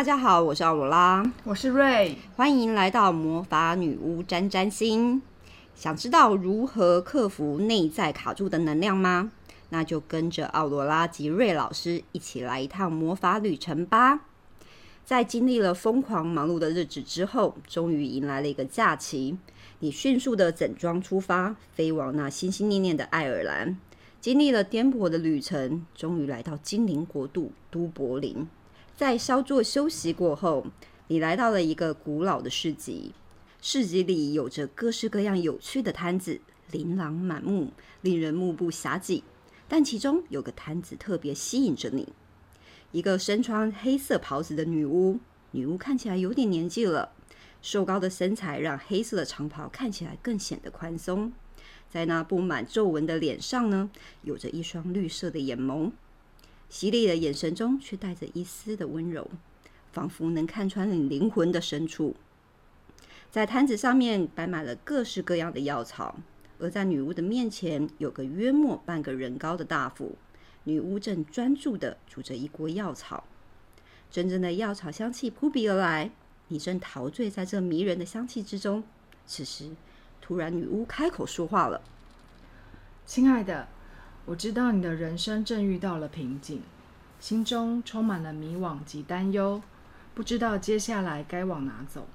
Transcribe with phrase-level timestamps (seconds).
[0.00, 5.20] 大家好，我是奥罗拉，我是瑞，欢迎来到魔法女巫沾沾心。
[5.74, 9.30] 想知道如何克服内在卡住的能量吗？
[9.68, 14.20] 那就跟着奥罗拉及瑞老师一起来一趟魔法旅程吧。
[15.04, 19.36] 在经历了疯狂忙碌的日子之后，终于迎来了一个假期。
[19.80, 23.76] 你迅速的整装出发，飞往那心心念念的爱尔兰。
[24.18, 28.48] 经历了颠簸的旅程，终于来到精灵国度都柏林。
[29.00, 30.66] 在稍作休息过后，
[31.08, 33.14] 你来到了一个古老的市集。
[33.62, 36.38] 市集里有着各式各样有趣的摊子，
[36.70, 39.22] 琳琅满目，令人目不暇接。
[39.66, 42.12] 但其中有个摊子特别吸引着你，
[42.92, 45.18] 一个身穿黑色袍子的女巫。
[45.52, 47.12] 女巫看起来有点年纪了，
[47.62, 51.32] 瘦高的身材让黑色的长袍看起来更显得宽松。
[51.88, 53.88] 在那布满皱纹的脸上呢，
[54.20, 55.90] 有着一双绿色的眼眸。
[56.70, 59.28] 犀利的眼神中，却带着一丝的温柔，
[59.92, 62.14] 仿佛能看穿你灵魂的深处。
[63.28, 66.16] 在摊子上面摆满了各式各样的药草，
[66.60, 70.16] 而在女巫的面前，有个约莫半个人高的大斧。
[70.64, 73.24] 女巫正专注地煮着一锅药草，
[74.10, 76.10] 真正的药草香气扑鼻而来，
[76.48, 78.84] 你正陶醉在这迷人的香气之中。
[79.26, 79.70] 此时，
[80.20, 81.82] 突然女巫开口说话了
[83.04, 83.66] ：“亲爱的。”
[84.26, 86.62] 我知道你的人生正遇到了瓶颈，
[87.18, 89.60] 心中充满了迷惘及担忧，
[90.14, 92.06] 不知道接下来该往哪走。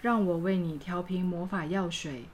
[0.00, 2.24] 让我为你调频魔法药水，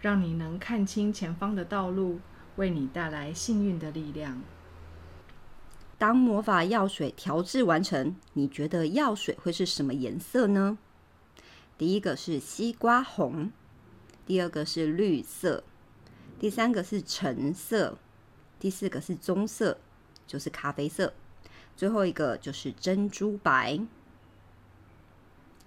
[0.00, 2.20] 让你能看清前方的道路，
[2.56, 4.40] 为你带来幸运的力量。
[5.98, 10.78] 当魔法药水调制完成，你觉得药水会是什么颜色呢？
[11.76, 13.52] 第一个是西瓜红，
[14.26, 15.62] 第二个是绿色，
[16.40, 17.98] 第三个是橙色。
[18.62, 19.76] 第四个是棕色，
[20.24, 21.08] 就是咖啡色；
[21.76, 23.80] 最后一个就是珍珠白。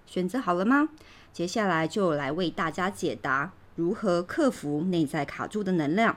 [0.06, 0.88] 选择好了吗？
[1.30, 6.16] 接下来就来为大家解答如何克服内在卡住的能量。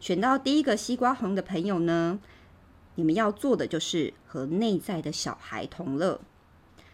[0.00, 2.18] 选到第一个西瓜红的朋友呢，
[2.94, 6.22] 你们要做的就是和内在的小孩同乐。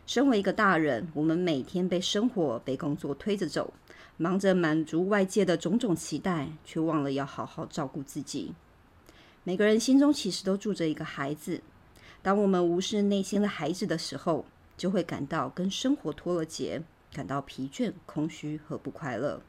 [0.06, 3.72] 身为一个大人，我们每天被生活、被工作推着走，
[4.18, 8.52] 忙着满足外界的种种期待，却忘了要好好照顾自己。
[9.44, 11.62] 每个人心中其实都住着一个孩子。
[12.22, 14.44] 当我们无视内心的孩子的时候，
[14.76, 16.82] 就会感到跟生活脱了节，
[17.12, 19.40] 感到疲倦、空虚和不快乐。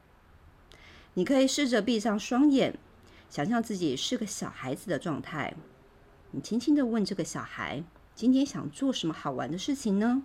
[1.16, 2.78] 你可以试着闭上双眼，
[3.30, 5.54] 想象自己是个小孩子的状态。
[6.32, 7.84] 你轻轻的问这个小孩
[8.16, 10.24] ：“今天想做什么好玩的事情呢？”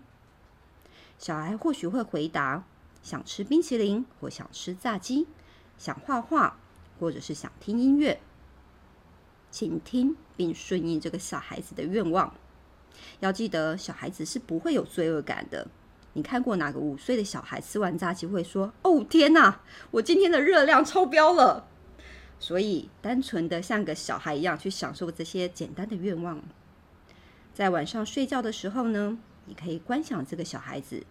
[1.21, 2.65] 小孩或许会回答：
[3.03, 5.27] 想吃冰淇淋，或想吃炸鸡；
[5.77, 6.57] 想画画，
[6.99, 8.19] 或者是想听音乐。
[9.51, 12.33] 请听并顺应这个小孩子的愿望。
[13.19, 15.69] 要记得，小孩子是不会有罪恶感的。
[16.15, 19.61] 你看过哪个五岁的小孩吃完炸鸡会说：“哦天哪，
[19.91, 21.69] 我今天的热量超标了？”
[22.41, 26.43] 所以，单纯的像个小孩一样去享受这些简单的愿望。
[27.53, 29.19] 在晚上睡觉的时候呢？
[29.47, 31.05] 你可以观想这个小孩子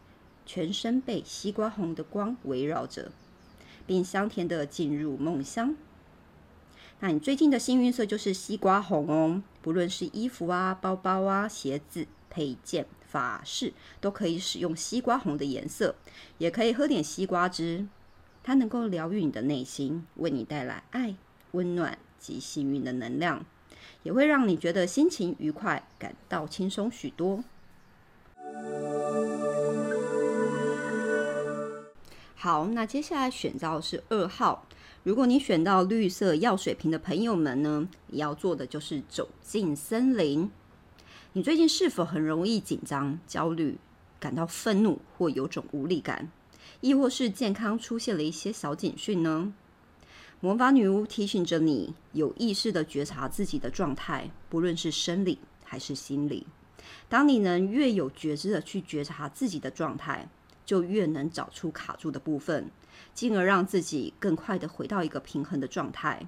[0.45, 3.11] 全身被西瓜红的光围绕着，
[3.85, 5.75] 并香甜的进入梦乡。
[7.01, 15.95] 那你最近的幸运色就是西瓜红哦，不论是衣服啊、包包啊、鞋子、配件、发饰，都可以使用西瓜红的颜色。
[16.37, 17.87] 也可以喝点西瓜汁，
[18.43, 21.15] 它能够疗愈你的内心，为你带来爱、
[21.51, 23.45] 温暖及幸运的能量，
[24.03, 27.43] 也会让你觉得心情愉快，感到轻松许多。
[32.35, 34.65] 好，那接下来选到是二号。
[35.03, 40.49] 如果你选到绿色药水瓶的朋友们呢，你要做的就是走进森林。
[41.33, 43.77] 你最近是否很容易紧张、焦虑、
[44.19, 46.31] 感到愤怒或有种无力感，
[46.81, 49.53] 亦或是健康出现了一些小警讯呢？
[50.39, 56.47] 魔法女巫提醒着你，有意识的觉察自己的状态，不论是生理还是心理。
[57.07, 60.27] 当你能越有觉知的去觉察自己的状态。
[60.65, 62.69] 就越能找出卡住的部分，
[63.15, 66.27] 进而让自己更快的回到一个平衡的状态。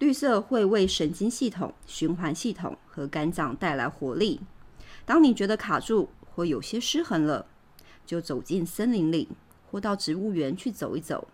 [0.00, 4.40] 绿色会为神经系统、循环系统和肝脏带来活力。
[5.04, 7.46] 当你觉得卡住或有些失衡了，
[8.04, 9.28] 就走进森林里，
[9.70, 11.28] 或到植物园去走一走，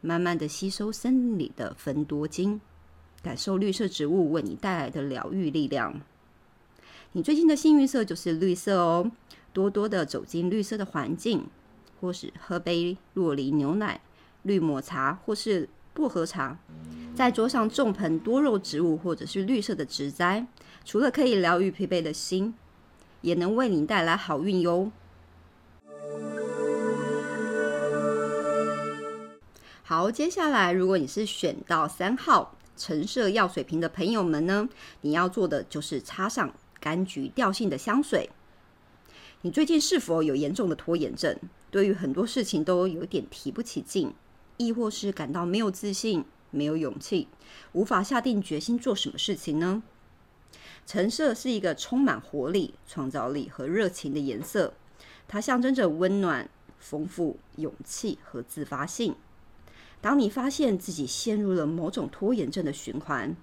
[0.00, 2.58] 慢慢的吸收森林里的芬多精，
[3.22, 6.00] 感受绿色植物为你带来的疗愈力量。
[7.16, 9.08] 你最近的幸运色就是绿色哦。
[9.52, 11.46] 多多的走进绿色的环境，
[12.00, 14.00] 或是喝杯洛梨牛奶、
[14.42, 16.58] 绿抹茶或是薄荷茶，
[17.14, 20.44] 在桌上种盆多肉植物或者是绿色的植栽，
[20.84, 22.52] 除了可以疗愈疲惫的心，
[23.20, 24.90] 也能为你带来好运哟。
[29.84, 34.68] 好，接下来如果你是选到三号橙色药水瓶的朋友们呢，
[35.02, 36.52] 你要做的就是插上
[36.84, 38.28] 柑橘调性的香水。
[39.40, 41.34] 你最近是否有严重的拖延症？
[41.70, 44.12] 对于很多事情都有点提不起劲，
[44.58, 47.28] 亦或是感到没有自信、没有勇气，
[47.72, 49.82] 无法下定决心做什么事情呢？
[50.86, 54.74] 橙色是一个充满活力、创造力和热情的颜色，
[55.26, 56.48] 它象征着温暖、
[56.78, 59.14] 丰富、勇气和自发性。
[60.00, 63.34] 当你发现自己陷入了某种拖延症的循环，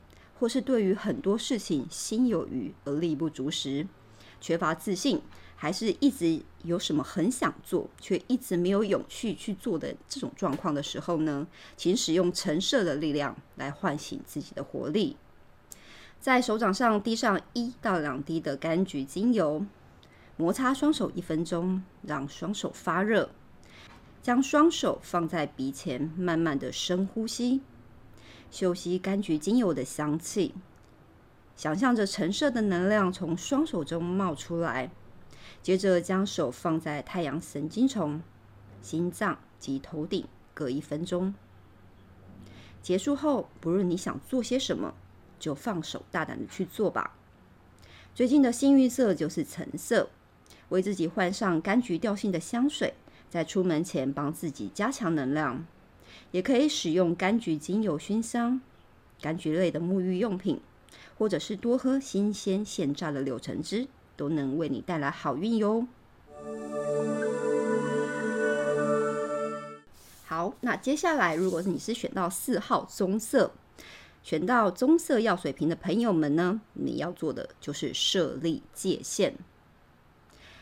[0.42, 3.86] 或是对于很多事情心有余而力不足时，
[4.42, 5.22] 缺乏自信。
[5.56, 11.46] 还是一直有什么很想做，却一直没有勇气去做的这种状况的时候呢？
[11.78, 15.16] 请使用橙色的力量来唤醒自己的活力。
[16.20, 19.64] 在手掌上滴上一到两滴的柑橘精油，
[20.36, 23.30] 摩擦双手一分钟，让双手发热。
[24.24, 27.62] 将双手放在鼻前，慢慢的深呼吸，
[28.52, 30.54] 嗅吸柑橘精油的香气，
[31.56, 34.92] 想象着橙色的能量从双手中冒出来。
[35.64, 38.22] 接着将手放在太阳神经丛、
[38.82, 41.34] 心脏及头顶，各一分钟。
[42.82, 44.96] 结束后，不论你想做些什么，
[45.40, 47.16] 就放手大胆的去做吧。
[48.14, 50.10] 最近的幸运色就是橙色，
[50.70, 52.96] 为自己换上柑橘调性的香水，
[53.30, 55.66] 在出门前帮自己加强能量。
[56.32, 58.62] 也可以使用柑橘精油熏香、
[59.22, 60.60] 柑橘类的沐浴用品，
[61.18, 63.88] 或者是多喝新鲜现榨的柳橙汁。
[64.18, 65.88] 都能为你带来好运哟。
[70.26, 73.52] 好，那接下来，如果你是选到四号棕色，
[74.22, 79.34] 选到棕色药水瓶的朋友们呢，你要做的就是设立界限。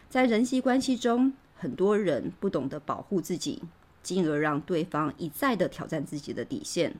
[0.09, 3.61] 在人际关系中，很多人不懂得保护自己，
[4.09, 6.95] 进而让对方一再的挑战自己的底线，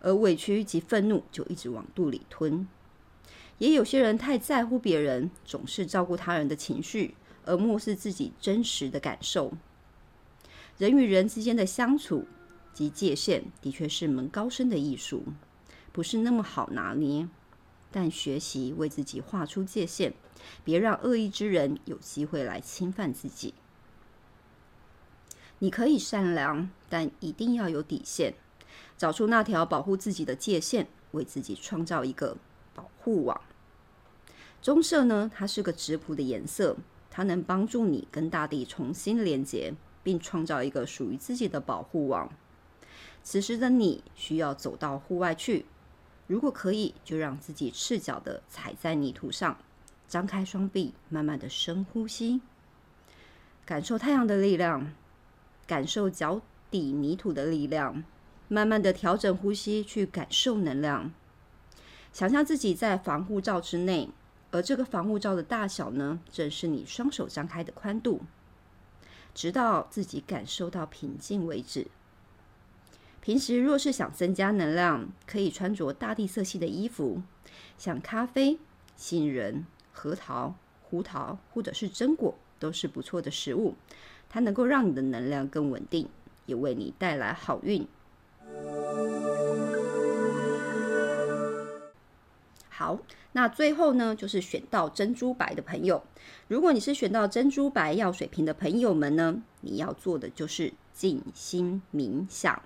[0.00, 2.68] 而委屈及愤怒就一直往肚里吞。
[3.58, 9.54] 也有些人太在乎别人，总是照顾他人的情绪，而漠视自己真实的感受。
[10.78, 12.28] 人与人之间的相处
[12.72, 15.24] 及界限，的确是门高深的艺术，
[15.90, 17.28] 不是那么好拿捏。
[17.90, 20.12] 但学习为自己画出界限，
[20.62, 23.54] 别让恶意之人有机会来侵犯自己。
[25.58, 28.34] 你可以善良，但一定要有底线，
[28.96, 32.36] 找出那条保护自己的界限，为自己创造一个。
[32.74, 33.40] 保护网，
[34.60, 35.30] 棕色呢？
[35.34, 36.76] 它是个质朴的颜色，
[37.10, 39.72] 它能帮助你跟大地重新连接，
[40.02, 42.30] 并创造一个属于自己的保护网。
[43.22, 45.64] 此时的你需要走到户外去，
[46.26, 49.56] 如果可以，就让自己赤脚的踩在泥土上，
[50.06, 52.42] 张开双臂，慢慢的深呼吸，
[53.64, 54.92] 感受太阳的力量，
[55.66, 56.40] 感受脚
[56.70, 58.04] 底泥土的力量，
[58.48, 61.12] 慢慢的调整呼吸，去感受能量。
[62.12, 64.08] 想象自己在防护罩之内，
[64.50, 68.22] 而这个防护罩的大小呢，正是你双手张开的宽度，
[69.34, 71.88] 直到自己感受到平静为止。
[73.20, 77.22] 平时若是想增加能量，可以穿着大地色系的衣服，
[77.76, 78.58] 像咖啡、
[78.96, 83.74] 杏仁、核桃、胡桃或者是榛果，都是不错的食物。
[84.28, 86.08] 它能够让你的能量更稳定，
[86.46, 87.86] 也为你带来好运。
[92.68, 92.98] 好，
[93.32, 96.02] 那最后呢，就是选到珍珠白的朋友。
[96.46, 102.62] 如果你是选到珍珠白药水瓶的朋友们呢，你要做的就是静心冥想。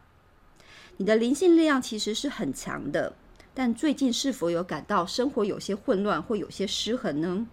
[0.96, 3.14] 你的灵性力量其实是很强的，
[3.54, 7.46] 但最近是否有感到生活有些混乱或有些失衡呢？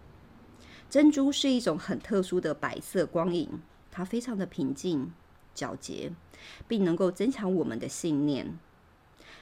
[0.90, 3.48] 珍珠是一种很特殊的白色光影，
[3.98, 5.12] 它非常的平静、
[5.56, 6.12] 皎洁，
[6.68, 8.60] 并能够增强我们的信念。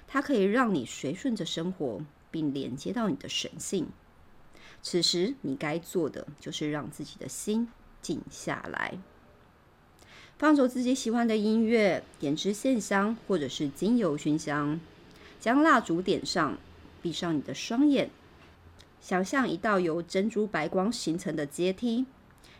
[0.07, 2.01] 它可以让你随顺着生活。
[2.35, 3.87] 并连接到你的神性。
[4.81, 7.69] 此时，你该做的就是让自己的心
[8.01, 8.97] 静下来，
[10.37, 14.81] 放首自己喜欢的音乐，点支线香或者是精油熏香，
[15.39, 16.57] 将蜡烛点上，
[17.01, 18.09] 闭上你的双眼，
[18.99, 22.05] 想象一道由珍珠白光形成的阶梯，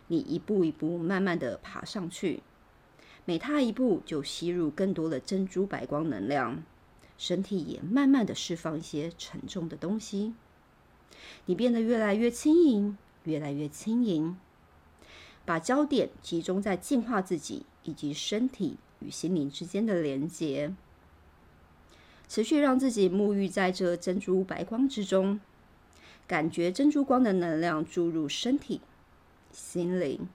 [0.08, 2.42] 你一步一步慢慢的爬上去，
[3.24, 6.62] 每踏一步就吸入更多的珍珠白光能量。
[7.18, 10.34] 身体也慢慢的释放一些沉重的东西，
[11.46, 14.36] 你变得越来越轻盈，越来越轻盈。
[15.44, 20.74] 把焦点集中在净化自己以及身体与心灵之间的连接。
[22.28, 25.40] 持续让自己沐浴在这珍珠白光之中，
[26.26, 28.80] 感觉珍珠光的能量注入身体、
[29.56, 30.28] 心灵，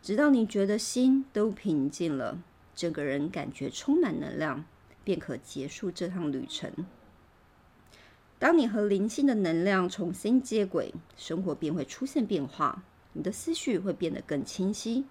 [0.00, 2.42] 直到你觉得心都平静了，
[2.74, 4.64] 整个人感觉充满能量，
[5.04, 6.72] 便可结束这趟旅程。
[8.38, 15.04] 当你和灵性的能量重新接轨，生活便会出现变化，你的思绪会变得更清晰，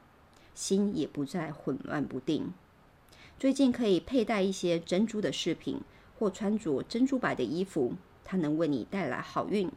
[0.56, 2.52] 心也不再混乱不定。
[3.38, 5.82] 最近可以佩戴一些珍珠的饰品，
[6.18, 7.94] 或穿着珍珠白的衣服，
[8.26, 9.72] 它能为你带来好运。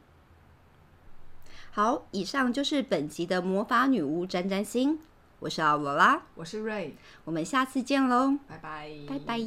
[1.76, 4.97] 好，以上就是本集的魔法女巫占占星，
[5.40, 6.93] 我是奥罗拉，我是 Ray，
[7.25, 9.40] 我们下次见喽，拜拜，拜拜。